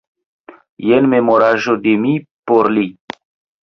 [0.87, 2.17] Jen memoraĵo de mi
[2.53, 2.91] por li.